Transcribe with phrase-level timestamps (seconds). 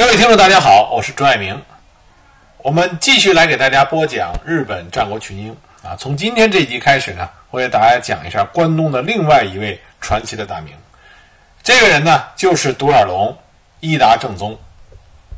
[0.00, 1.62] 各位听众，大家好，我是朱爱明。
[2.62, 5.94] 我们继续来给大家播讲日本战国群英啊。
[5.94, 10.72] 从今天这集开始呢，我给大家讲一下关东的另外一位传奇的大名。
[11.62, 13.36] 这个人呢，就是独眼龙
[13.80, 14.58] 伊达正宗。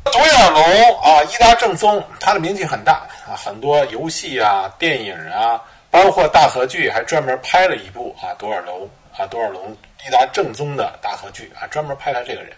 [0.05, 0.63] 独眼龙
[1.01, 5.61] 啊，伊达正宗，他的名气很大啊，很多游戏啊、电影啊，
[5.91, 9.75] 包括大河剧，还专门拍了一部啊独眼龙啊独眼龙
[10.07, 12.53] 伊达正宗的大河剧啊，专门拍他这个人。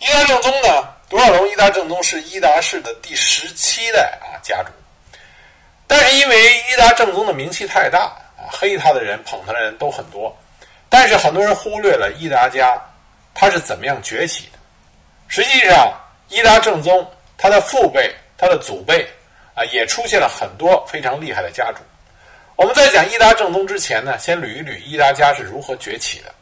[0.00, 4.70] 伊达正宗呢，独眼龙伊达正宗是伊达氏的第十七代啊家主，
[5.86, 8.04] 但是因为伊达正宗的名气太大
[8.36, 10.34] 啊，黑他的人、捧他的人都很多，
[10.88, 12.82] 但是很多人忽略了伊达家
[13.34, 14.58] 他是怎么样崛起的。
[15.28, 15.92] 实际上，
[16.28, 17.06] 伊达正宗
[17.36, 19.06] 他的父辈、他的祖辈
[19.54, 21.78] 啊，也出现了很多非常厉害的家主。
[22.56, 26.34] 我们在讲伊达正宗之前呢，先捋一捋伊达家是如何崛起的。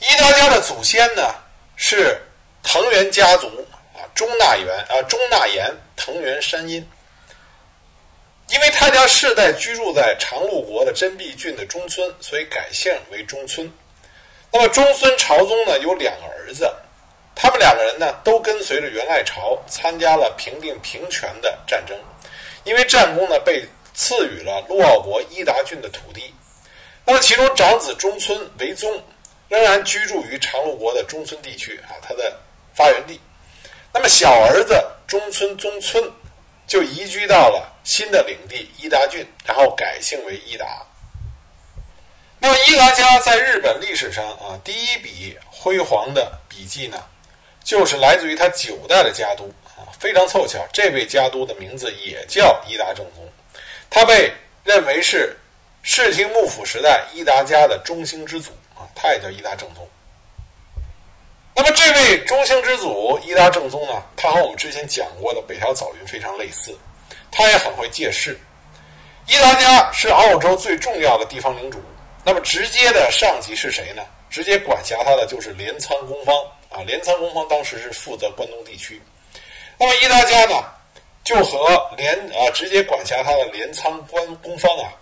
[0.00, 1.34] 伊达家的祖先呢
[1.74, 2.16] 是
[2.62, 3.46] 藤原家族
[3.94, 6.86] 啊，中纳元啊，中纳言藤原山阴。
[8.48, 13.70] 因为他家世代居住在长鹿国的真壁郡的中村，所以改姓为中村。
[14.50, 16.70] 那么中村朝宗呢有两个儿子。
[17.40, 21.96] 他们两个人呢，都跟随着元赖朝参加了平定平泉的战争，
[22.64, 26.34] 因为战功呢被赐予了陆奥国伊达郡的土地。
[27.04, 29.00] 那么其中长子中村为宗
[29.48, 32.36] 仍然居住于长鹿国的中村地区啊，他的
[32.78, 33.20] 发源地。
[33.92, 36.12] 那么小儿子中村宗村
[36.64, 40.86] 就移居到了新的领地伊达郡，然后改姓为伊达。
[42.38, 47.02] 那么伊达家在日本历史上啊，第一笔辉煌的笔记呢？
[47.64, 53.28] 就是来自于他九代的家督啊，非常凑巧，这位家督的名字也叫伊达正宗，
[53.90, 55.36] 他被认为是
[55.82, 59.86] 室町幕府时代伊达家的中兴之祖啊，他也叫伊达正宗。
[61.60, 66.72] 那么这位中兴之祖伊达正宗呢，他和我们之前讲过的北条早云非常类似，
[67.32, 68.38] 他也很会借势。
[69.26, 71.82] 伊达家是澳洲最重要的地方领主，
[72.22, 74.04] 那么直接的上级是谁呢？
[74.30, 76.32] 直接管辖他的就是镰仓公方。
[76.68, 79.02] 啊，镰仓公方当时是负责关东地区，
[79.78, 80.62] 那么伊达家呢，
[81.24, 84.92] 就和镰啊直接管辖他的镰仓关公方啊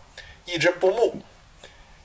[0.46, 1.14] 一直不睦。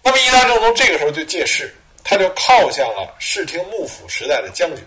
[0.03, 4.85] 那么伊达正宗这个时候就借势，他就靠向了室町幕府时代的将军。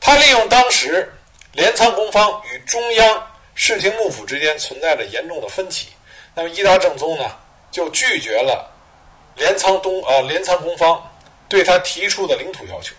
[0.00, 1.12] 他利用当时
[1.52, 5.88] 镰仓公方与中央室町幕府之间存在着严重的分歧，
[6.34, 7.36] 那么伊达正宗呢
[7.70, 8.70] 就拒绝了
[9.36, 11.04] 镰仓东呃镰仓公方。
[11.50, 12.94] 对他提出的领土要求，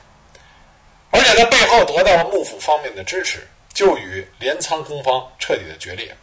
[1.11, 6.17] 而且在背后得到了幕府方面的支持，就与镰仓公方彻底的决裂。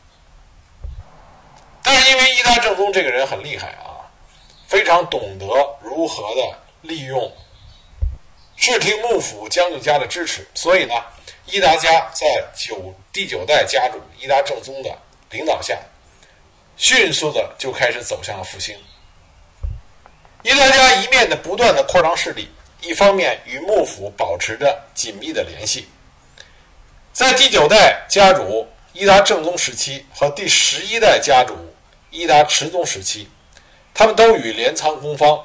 [1.84, 4.06] 但是因为伊达正宗这个人很厉害啊，
[4.66, 5.47] 非常懂得
[5.81, 7.32] 如何的利用
[8.56, 10.94] 室町幕府将军家的支持，所以呢，
[11.47, 14.99] 伊达家在九第九代家主伊达正宗的
[15.31, 15.78] 领导下，
[16.76, 18.76] 迅速的就开始走向了复兴。
[20.43, 22.49] 伊达家一面的不断的扩张势力，
[22.81, 25.88] 一方面与幕府保持着紧密的联系。
[27.12, 31.55] 在第九代家主伊达正宗时期和第十一代家主
[32.10, 33.28] 伊达持宗时期，
[33.98, 35.42] 他们都与镰仓公方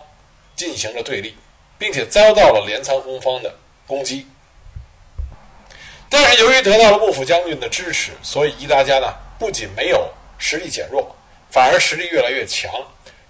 [0.57, 1.37] 进行了对立，
[1.77, 3.55] 并且遭到了镰仓公方的
[3.87, 4.27] 攻击。
[6.09, 9.07] 但是由于得到了幕府将军的支持，所以伊达家呢
[9.39, 10.05] 不仅没有
[10.37, 11.15] 实力减弱，
[11.49, 12.69] 反而实力越来越强。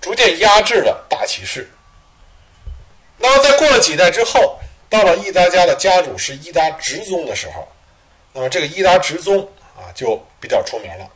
[0.01, 1.69] 逐渐压制了大骑士。
[3.19, 4.59] 那么，在过了几代之后，
[4.89, 7.67] 到了伊达家的家主是伊达直宗的时候，
[8.33, 11.07] 那么这个伊达直宗啊就比较出名了。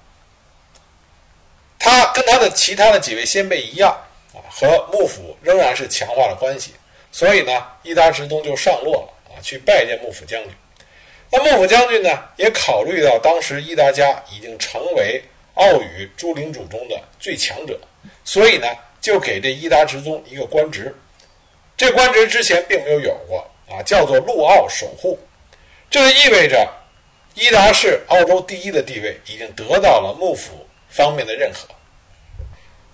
[1.85, 3.95] 他跟他的其他的几位先辈一样
[4.33, 6.73] 啊，和幕府仍然是强化了关系。
[7.11, 10.51] 所以呢，伊达直宗就上洛了啊，去拜见幕府将军。
[11.29, 15.23] 那幕府将军呢，也考虑到当时伊达家已经成为
[15.53, 17.79] 奥羽诸领主中的最强者。
[18.23, 18.67] 所以呢，
[18.99, 20.95] 就给这伊达直宗一个官职，
[21.77, 25.19] 这官职之前并没有有过啊，叫做陆奥守护，
[25.91, 26.67] 这就意味着
[27.35, 30.64] 伊达是澳洲第一的地位已经得到了幕府
[30.95, 31.67] 方面的认可。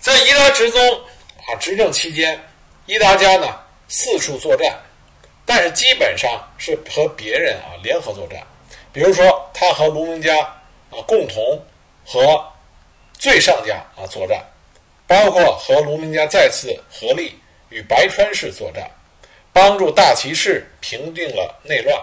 [0.00, 0.80] 在伊达直宗
[1.46, 2.38] 啊执政期间，
[2.86, 3.46] 伊达家呢
[3.86, 4.76] 四处作战，
[5.46, 8.42] 但是基本上是和别人啊联合作战，
[8.92, 10.36] 比如说他和卢明家
[10.90, 11.64] 啊共同
[12.04, 12.44] 和
[13.18, 14.44] 最上家啊作战。
[15.04, 17.38] 包括和卢明家再次合力
[17.68, 18.90] 与白川氏作战，
[19.52, 22.02] 帮助大骑士平定了内乱。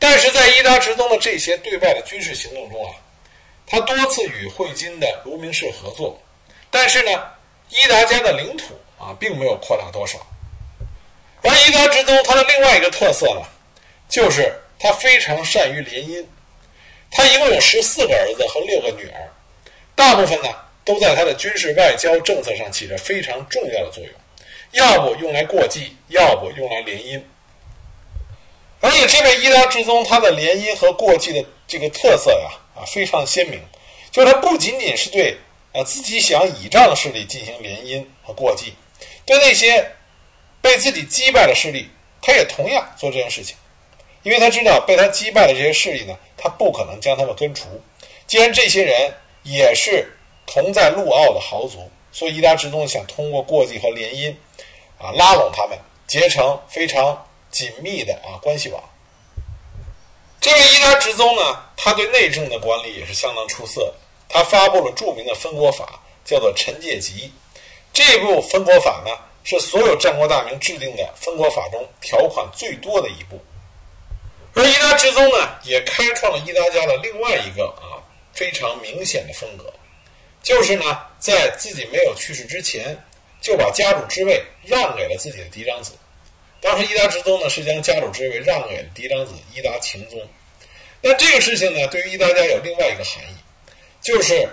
[0.00, 2.90] 但是在伊达直宗的这些对外的军事行动中啊，
[3.66, 6.20] 他多次与会津的卢明氏合作，
[6.70, 7.10] 但是呢，
[7.70, 10.18] 伊达家的领土啊并没有扩大多少。
[11.42, 13.42] 而伊达之宗他的另外一个特色呢，
[14.08, 16.24] 就是他非常善于联姻。
[17.10, 19.30] 他一共有十四个儿子和六个女儿，
[19.94, 20.48] 大部分呢
[20.84, 24.12] 都在他的军事外交政策上起着非常重要的作用，
[24.72, 27.22] 要不用来过继，要不用来联姻。
[28.80, 33.60] 而且这位伊达之宗他的联姻和过继的这个特色呀，啊啊非常鲜明，
[34.10, 35.36] 就是他不仅仅是对
[35.72, 38.74] 啊自己想倚仗的势力进行联姻和过继，
[39.24, 39.92] 对那些。
[40.64, 41.90] 被自己击败的势力，
[42.22, 43.54] 他也同样做这件事情，
[44.22, 47.66] 因为他知道被他击败的这些势力呢，他不可能将他们根除。
[48.26, 49.12] 既然这些人
[49.42, 50.10] 也是
[50.46, 54.34] 同在陆奥的豪族，所以伊达直宗想通过过继和联姻，
[54.96, 58.82] 啊，拉拢他们，结成非常紧密的啊关系网。
[60.44, 63.94] 这位伊达直宗呢，他对内政的管理也是相当出色。
[64.28, 67.32] 他发布了著名的分国法，叫做《陈介集》。
[67.94, 69.10] 这部分国法呢。
[69.46, 73.38] 是所有战国大名制定的分国法中条款最多的一部，
[74.54, 78.00] 而伊达之宗呢，也开创了伊达家的另外一个啊
[78.32, 79.70] 非常明显的风格，
[80.42, 82.98] 就是呢，在自己没有去世之前，
[83.42, 85.92] 就把家主之位让给了自己的嫡长子。
[86.64, 90.18] 当时伊达之宗呢，是将家主之位让给了嫡长子伊达晴宗。
[91.02, 93.36] 那这个事情呢，对于伊达家有另外一个含义，
[94.00, 94.48] 就是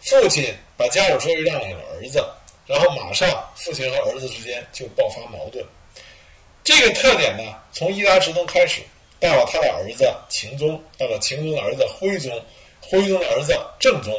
[0.00, 2.20] 父亲把家主之位让给了儿子。
[2.66, 5.64] 然后马上，父亲和儿子之间就爆发矛盾。
[6.64, 8.80] 这个特点呢，从伊达直宗开始，
[9.20, 12.44] 到了他的儿子秦宗，到了秦宗的儿子徽宗，
[12.80, 14.12] 徽宗的儿子正宗，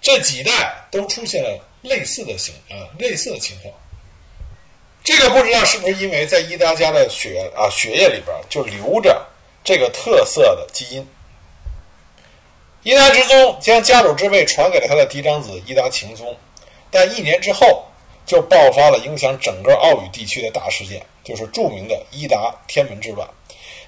[0.00, 3.74] 这几代都出现了类似的形啊，类似的情况。
[5.08, 9.26] 这个不知道是不是因为在伊达家的血啊血液里边就流着
[9.64, 11.08] 这个特色的基因。
[12.82, 16.36] 伊达之宗将家主之位传给了他的嫡长子伊达晴宗。
[16.90, 17.86] 但一年之后，
[18.26, 23.26] 就爆发了影响整个奥羽地区的大事件，就是著名的伊达天门之乱。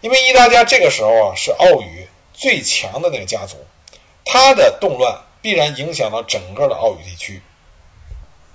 [0.00, 3.58] 因为伊达家这个时候啊是奥羽最强的那个家族，
[4.24, 7.42] 他的动乱必然影响到整个的奥羽地区。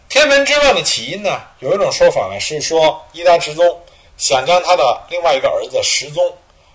[0.09, 3.81] 天门之乱的起因呢，有一种说法呢是说伊达直宗
[4.17, 6.33] 想将他的另外一个儿子石宗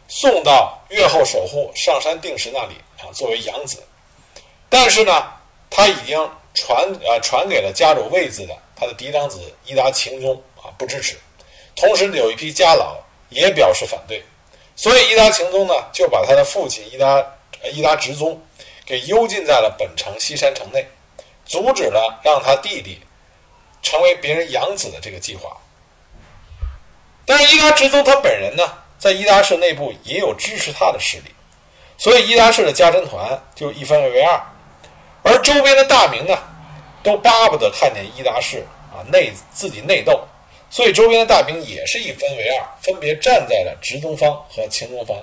[0.09, 3.83] 送到越后守护上山定时那里啊作为养子，
[4.69, 5.33] 但是呢
[5.71, 6.31] 他已经。
[6.53, 11.17] 传啊传给了家主位子的他的嫡长子伊达晴宗啊不支持，
[11.77, 12.97] 同时有一批家老
[13.29, 14.21] 也表示反对，
[14.75, 17.25] 所以伊达晴宗呢就把他的父亲伊达
[17.73, 18.43] 伊达直宗
[18.85, 20.85] 给幽禁在了本城西山城内，
[21.47, 23.01] 阻止了让他弟弟
[23.91, 25.57] 成为别人养子的这个计划。
[27.27, 28.63] 但是伊达直宗他本人呢
[28.99, 31.35] 在伊达氏内部也有支持他的势力，
[31.99, 34.41] 所以伊达氏的家臣团就一分为二。
[35.25, 36.39] 而周边的大名呢，
[37.03, 40.25] 都巴不得看见伊达氏啊内自己内斗，
[40.71, 45.17] 所以周边的大名也是一分为二，分别站在了直宗方和秦宗方。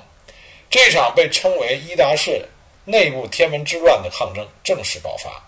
[0.70, 2.46] 这场被称为伊达氏
[2.84, 5.42] 内部天门之乱的抗争正式爆发。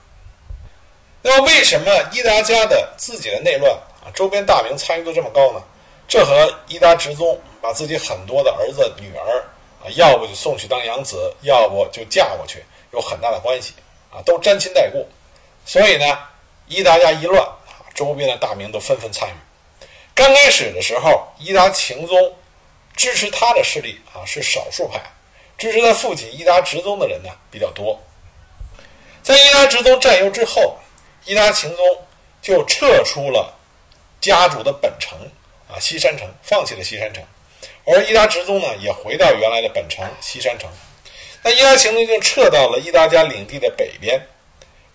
[1.21, 3.71] 那么，为什么伊达家的自己的内乱
[4.04, 5.62] 啊，周边大名参与度这么高呢？
[6.07, 9.44] 这和伊达直宗把自己很多的儿子女儿
[9.83, 13.74] 啊，要不就送去当养子，要不就嫁过去，有很大的关系。
[14.12, 15.07] 啊，都沾亲带故，
[15.68, 16.18] 所以呢，
[16.66, 19.33] 伊达家一乱啊，周边的大名都纷纷参与。
[20.15, 22.33] 刚开始的时候，伊达晴宗
[22.95, 25.00] 支持他的势力啊是少数派，
[25.60, 28.00] 支持他父亲伊达直宗的人呢比较多。
[29.22, 30.75] 在伊达直宗占优之后，
[31.29, 31.86] 伊达晴宗
[32.41, 33.53] 就撤出了
[34.19, 35.15] 家主的本城
[35.67, 37.24] 啊西山城，放弃了西山城，
[37.86, 40.67] 而伊达直宗呢也回到原来的本城西山城。
[41.43, 44.19] 那伊达晴宗就撤到了伊达家领地的北边，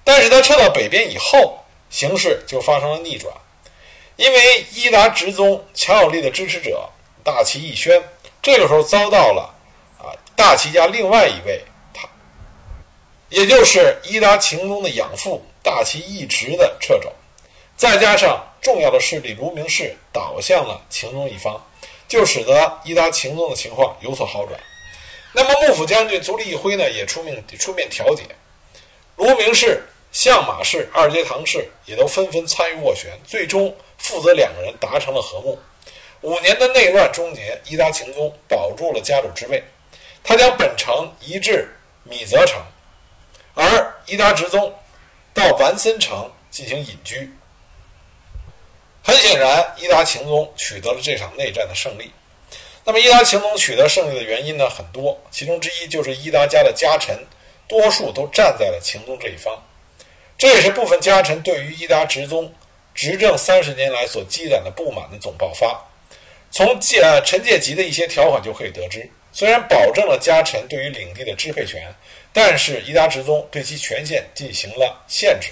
[0.02, 3.32] 但是他撤到北边以后，形势就发生了逆转，
[4.16, 6.90] 因为伊达直宗强有力的支持者
[7.22, 8.02] 大齐义宣，
[8.42, 9.54] 这个时候遭到了
[9.98, 11.62] 啊大齐家另外一位
[11.92, 12.08] 他，
[13.28, 17.10] 也就是伊达晴宗的养父大旗一直的掣肘，
[17.74, 21.60] 再加上重要的势力卢明氏倒向了晴宗一方，
[22.06, 24.60] 就使得伊达晴宗的情况有所好转。
[25.32, 28.24] 那么幕府将军足利义辉呢，也出面出面调解，
[29.16, 35.58] 卢明氏、相马氏、二阶堂氏也都纷纷参与斡旋，最终负责两个人达成了和睦。
[36.20, 39.64] 五年的内乱终结，伊达晴宗保住了家主之位，
[40.22, 42.62] 他将本城移至米泽城，
[43.54, 44.72] 而伊达直宗
[45.34, 47.30] 到丸森城进行隐居。
[49.02, 52.10] 很显然，伊达晴宗取得了这场内战的胜利。
[52.84, 57.26] 那么伊达晴宗取得胜利的原因呢很多，其中之一就是伊达家的家臣
[57.66, 59.62] 多数都站在了晴宗这一方，
[60.38, 62.54] 这也是部分家臣对于伊达直宗
[62.94, 65.84] 执政三十年来所积攒的不满的总爆发。
[66.50, 71.92] 从介陈介吉的一些条款就可以得知，虽然保证了家臣对于领地的支配权，
[72.32, 75.50] 但是伊达直宗对其权限进行了限制，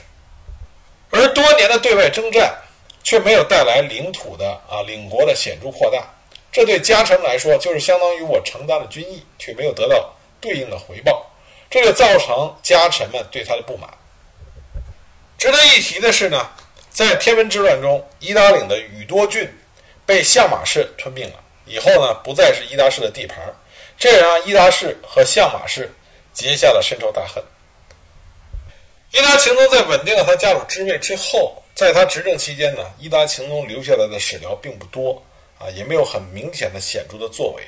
[1.10, 2.54] 而多年的对外征战
[3.02, 6.08] 却没有带来领土的啊领国的显著扩大，
[6.52, 11.28] 这对家臣来说就是相当于我承担了军役，却没有得到对应的回报，
[11.68, 13.90] 这就造成家臣们对他的不满。
[15.36, 16.50] 值得一提的是呢，
[16.88, 19.52] 在天文之乱中，伊达领的宇多郡。
[20.04, 23.38] 被相马氏吞并了以后呢，不再是伊达氏的地盘，
[23.98, 25.92] 这也让伊达氏和相马氏
[26.32, 27.42] 结下了深仇大恨。
[29.12, 35.22] 伊达晴宗在稳定了他家主之位之后，在他执政期间呢，伊达晴宗留下来的史料并不多
[35.58, 37.62] 啊，也没有很明显的显著的作为。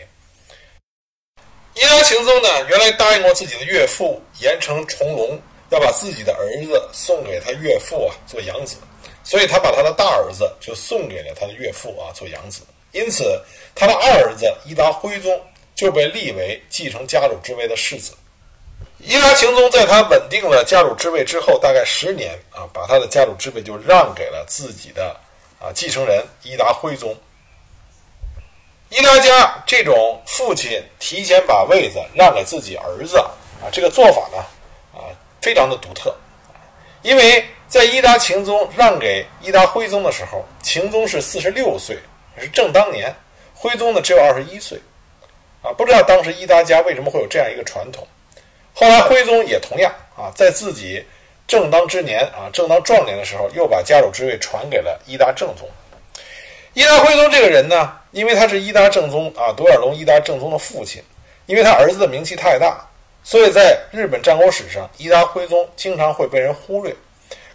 [1.74, 5.38] 伊达晴宗呢，原来答应过自己的岳父严城重隆，
[5.70, 8.76] 要把自己的儿子送给他岳父啊做养子。
[9.22, 12.60] 所以他把他的大儿子就送给了他的岳父啊做养子，
[12.92, 13.42] 因此
[13.74, 15.40] 他的二儿子伊达徽宗
[15.74, 18.12] 就被立为继承家主之位的世子。
[18.98, 25.14] 伊达晴宗在他稳定了家主之位之后，大概十年啊，把他的家主之位就让给了自己的
[25.58, 27.16] 啊继承人伊达徽宗。
[28.90, 33.18] 伊达家这种父亲提前把位子让给自己儿子
[33.62, 34.38] 啊，这个做法呢
[34.94, 36.14] 啊非常的独特，
[37.02, 37.44] 因为。
[37.66, 41.98] 在伊达晴宗让给伊达徽宗的时候，晴宗是四十六岁，
[42.38, 43.10] 是正当年；
[43.52, 44.78] 徽宗呢只有二十一岁。
[45.64, 48.06] 啊，不知道当时伊达家为什么会有这样一个传统。
[48.74, 51.02] 后来徽宗也同样啊，在自己
[51.48, 55.66] 正当之年啊，正当壮年的时候，又把家主之位传给了伊达正宗。
[56.74, 61.02] 伊达徽宗这个人呢，因为他是伊达正宗啊，独眼龙伊达正宗的父亲，
[61.46, 62.86] 因为他儿子的名气太大，
[63.22, 66.94] 所以在日本战国史上，伊达徽宗经常会被人忽略。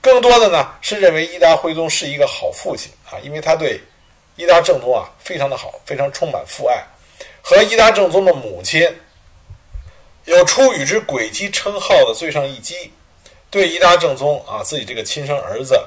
[0.02, 3.80] 更多的呢是认为伊达徽宗是一个好父亲啊，因为他对
[4.36, 6.82] 伊达正宗啊非常的好，非常充满父爱。
[7.42, 9.00] 和伊达正宗的母亲
[10.26, 12.92] 有出与之诡姬称号的最上一姬，
[13.50, 15.82] 对伊达正宗啊自己这个亲生儿子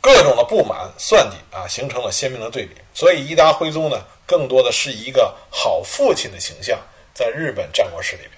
[0.00, 2.74] 各种的不满算计啊，形成了鲜明的对比。
[2.92, 6.78] 所以伊达徽宗呢，更多的是一个好父亲的形象，
[7.14, 8.32] 在日本战国史里边。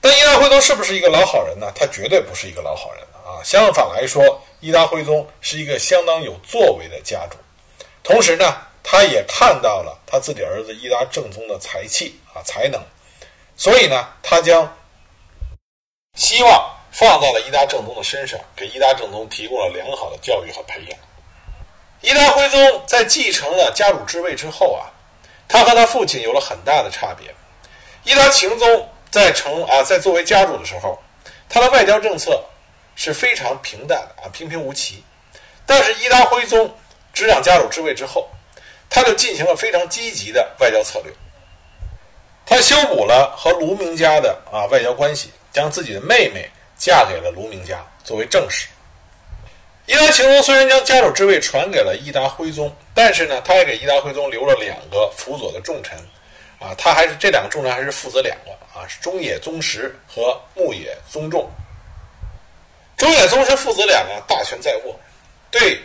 [0.00, 1.72] 但伊达徽宗是不是一个老好人呢？
[1.74, 3.42] 他绝对不是一个老好人啊！
[3.42, 7.36] 相反来说，伊达徽宗是一个相当有作为的家主。
[8.02, 12.80] 同时呢，他也看到了他自己儿子伊达正宗的才气啊才能，
[13.56, 14.76] 所以呢，他将
[16.14, 20.98] 希望放在了伊达正宗的身上，给伊达正宗提供了良好的教育和培养。
[22.02, 24.92] 伊达徽宗在继承了家主之位之后啊，
[25.48, 27.34] 他和他父亲有了很大的差别。
[28.04, 28.88] 伊达晴宗。
[29.14, 31.00] 在成啊，在作为家主的时候，
[31.48, 32.42] 他的外交政策
[32.96, 35.04] 是非常平淡的啊，平平无奇。
[35.64, 36.76] 但是伊达徽宗
[37.12, 38.28] 执掌家主之位之后，
[38.88, 41.12] 他就进行了非常积极的外交策略。
[42.46, 48.68] 他修补了和卢明家的啊外交关系，将自己的妹妹嫁给了卢明家作为正室。
[49.86, 55.98] 伊达晴宗虽然将家主之位传给了伊达徽宗，但是呢，他也给伊达徽宗留了两个辅佐的重臣。
[56.60, 61.50] 啊，他还是这两个重臣还是父子两个啊，是中野宗实和木野宗重。
[62.96, 64.98] 中野宗实父子两个大权在握，
[65.50, 65.78] 对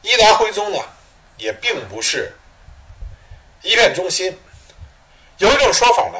[0.00, 0.78] 伊达徽宗呢
[1.40, 2.32] 也并不是
[3.62, 4.38] 一片忠心。
[5.38, 6.18] 有一种说法呢，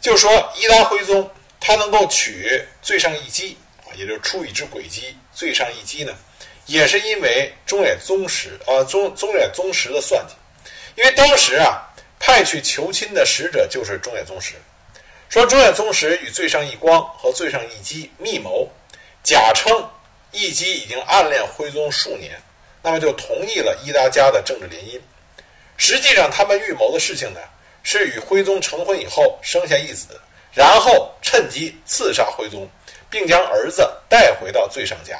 [0.00, 6.12] 就说伊达徽宗他能够取最上一击啊，也就是出一只鬼击最上一击呢，
[6.66, 10.34] 也是因为中野宗实啊中中野宗实的算计，
[10.96, 11.88] 因为当时啊。
[12.24, 14.54] 派去求亲的使者就是中野宗实，
[15.28, 18.70] 说中野宗实与最上一光和最上一击密谋，
[19.24, 19.90] 假称
[20.30, 22.40] 义基已经暗恋徽宗数年，
[22.82, 25.00] 那么就同意了伊达家的政治联姻。
[25.76, 27.40] 实际上，他们预谋的事情呢，
[27.82, 30.20] 是与徽宗成婚以后生下一子，
[30.52, 32.68] 然后趁机刺杀徽宗，
[33.08, 35.18] 并将儿子带回到最上家。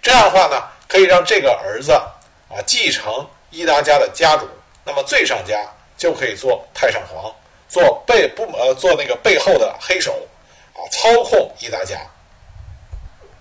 [0.00, 4.48] 这样的话呢，可以让这个儿子啊继承伊达家的家主，
[4.84, 5.60] 那么最上家。
[6.00, 7.30] 就可以做太上皇，
[7.68, 10.26] 做背不呃做那个背后的黑手，
[10.72, 12.00] 啊，操控伊达家。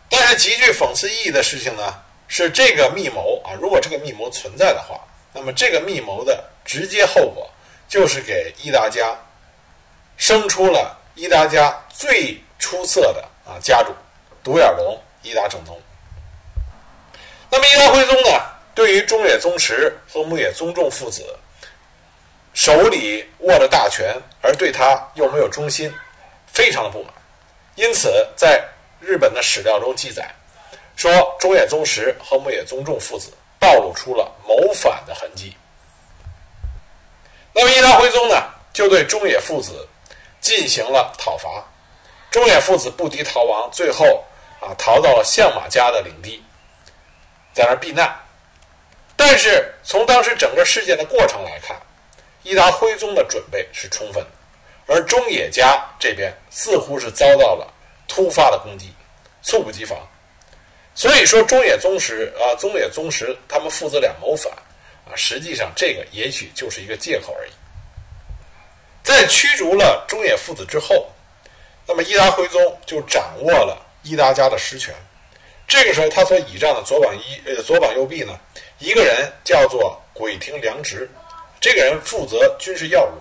[0.10, 5.02] 但是极具讽刺意义的事情呢，是这个密谋啊，如果这个密谋存在的话，
[5.34, 7.50] 那么这个密谋的直接后果
[7.90, 9.14] 就是给伊达家
[10.16, 13.92] 生出了伊达家最出色的啊家主
[14.42, 15.78] 独眼龙伊达正宗。
[17.50, 18.30] 那么伊达徽宗呢，
[18.74, 21.26] 对于中野宗实和木野宗重父子。
[22.54, 25.94] 手里握着大权，而对他又没有忠心，
[26.48, 27.14] 非常的不满。
[27.76, 28.62] 因此，在
[29.00, 30.30] 日本的史料中记载，
[31.00, 35.56] 说中野宗实和木野宗重父子暴露出了谋反的痕迹。
[37.54, 38.36] 那么伊达徽宗呢，
[38.74, 39.88] 就对中野父子
[40.42, 41.64] 进行了讨伐。
[42.30, 44.26] 中野父子不敌逃亡，最后
[44.60, 46.44] 啊逃到了相马家的领地，
[47.54, 48.14] 在那儿避难。
[49.16, 51.82] 但是从当时整个事件的过程来看，
[52.44, 57.74] 伊达徽宗的准备是充分的，而中野家这边似乎是遭到了
[58.06, 58.94] 突发的攻击，
[59.42, 59.98] 猝不及防。
[61.00, 64.52] 所以说，中野宗实啊，中野宗实他们父子俩谋反
[65.08, 67.52] 啊，实际上这个也许就是一个借口而已。
[69.02, 71.10] 在驱逐了中野父子之后。
[71.88, 74.94] 那么伊达徽宗就掌握了伊达家的实权。
[75.68, 78.38] 这个时候，他所倚仗的左膀一呃左膀右臂呢，
[78.78, 81.10] 一个人叫做鬼庭良直，
[81.60, 83.14] 这个人负责军事要务。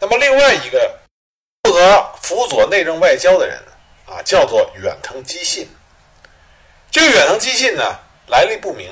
[0.00, 0.98] 那么另外一个
[1.62, 3.56] 负责辅佐内政外交的人
[4.06, 5.68] 啊，叫做远藤基信。
[6.92, 7.82] 这个远藤基信呢，
[8.28, 8.88] 来历不明。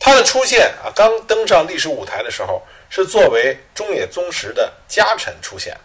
[0.00, 5.76] 他的出现啊，刚登上历史舞台的时候，是作为中野宗实的家臣出现。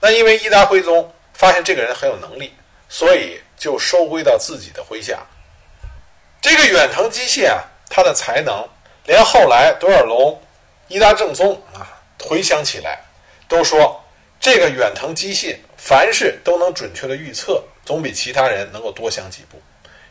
[0.00, 1.10] 那因为伊达徽宗。
[1.36, 2.54] 发现这个人很有能力，
[2.88, 5.18] 所以就收归到自己的麾下。
[6.40, 7.58] 这个远藤机械啊，
[7.90, 8.64] 他的才能，
[9.04, 10.40] 连后来多尔隆、
[10.86, 11.90] 伊达正宗啊，
[12.22, 13.00] 回想起来，
[13.48, 14.00] 都说
[14.38, 19.60] 这个远藤机械凡事都能准确的预测，总比其他人能够多想几步。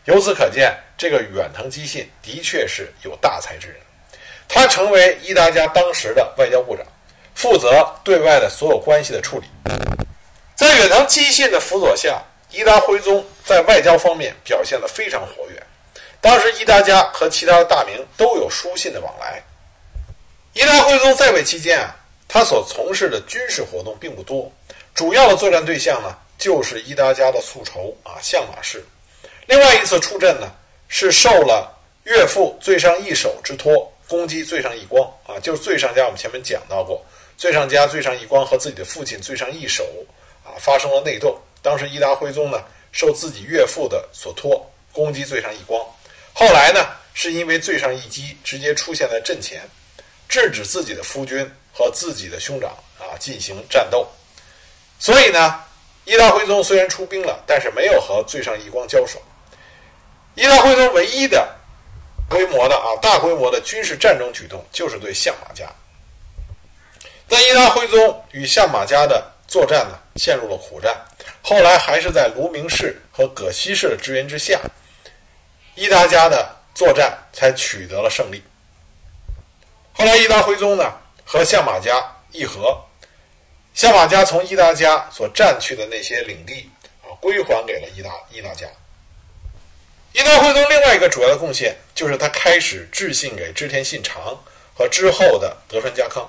[0.05, 3.77] 由此可见，这个远藤基信的确是有大才之人。
[4.50, 6.86] 他成为伊达家当时的外交部长，
[7.33, 9.48] 负责对外的所有关系的处理。
[10.55, 15.63] 在远藤基信的辅佐下，伊达徽宗在外交方面表现得非常活跃。
[16.19, 19.41] 当时伊达家和其他的大名都有书信的往来。
[20.53, 21.95] 伊达徽宗在位期间啊，
[22.27, 24.51] 他所从事的军事活动并不多，
[24.93, 28.86] 主要的作战对象呢就是伊达家的宿仇啊相马氏。
[29.47, 30.51] 另外一次出阵呢，
[30.88, 36.05] 是受了岳父最上义守之托，攻击最上义光啊，就是最上家。
[36.05, 37.03] 我们前面讲到过，
[37.38, 39.83] 最上家最上义光和自己的父亲最上义守。
[40.45, 41.41] 啊，发生了内斗。
[41.62, 45.82] 当时伊达徽宗呢，受自己岳父的所托，攻击最上义光。
[46.34, 49.62] 后来呢，是因为最上义击直接出现在阵前，
[50.27, 54.06] 制止自己的夫君和自己的兄长啊进行战斗。
[54.99, 55.63] 所以呢，
[56.03, 59.21] 伊达徽宗虽然出兵了，但是没有和最上义光交手。
[60.36, 61.56] 伊达徽宗唯一的
[62.30, 65.65] 规模的啊大规模的军事战争举动，就是对相马家。
[67.28, 69.32] 但伊达徽宗与相马家的。
[69.46, 71.00] 作战呢，陷入了苦战。
[71.43, 74.60] 后来还是在卢明氏和葛西氏的支援之下，
[75.76, 78.41] 伊达家的作战才取得了胜利。
[79.91, 80.91] 后来伊达徽宗呢
[81.24, 82.84] 和相马家议和，
[83.76, 86.67] 相马家从伊达家所占去的那些领地
[87.04, 88.65] 啊归还给了伊达伊达家。
[90.13, 94.41] 伊达徽宗另外一个主要的贡献就是他开始致信给织田信长
[94.73, 96.28] 和之后的德川家康，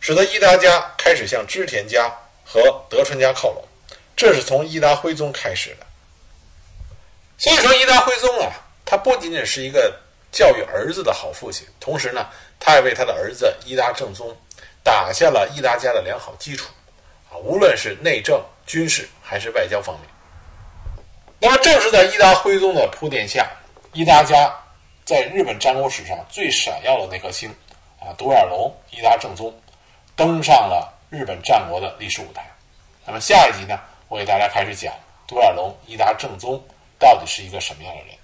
[0.00, 2.10] 使得伊达家开始向织田家。
[2.50, 3.62] 和德川家靠拢，
[4.16, 5.86] 这是从伊达徽宗开始的。
[7.36, 8.50] 所以说，伊达徽宗啊，
[8.86, 10.00] 他不仅仅是一个
[10.32, 12.26] 教育儿子的好父亲，同时呢，
[12.58, 14.34] 他也为他的儿子伊达正宗
[14.82, 16.70] 打下了伊达家的良好基础
[17.30, 20.08] 啊，无论是内政、军事还是外交方面。
[21.40, 23.48] 那么，正是在伊达徽宗的铺垫下，
[23.92, 24.52] 伊达家
[25.04, 27.48] 在日本战国史上最闪耀的那颗星
[28.00, 29.52] 啊，独眼龙伊达正宗
[30.16, 30.94] 登上了。
[31.10, 32.44] 日本战国的历史舞台。
[33.06, 34.92] 那么下一集呢，我给大家开始讲
[35.26, 36.62] 独眼龙伊达正宗
[36.98, 38.14] 到底是一个什么样的人。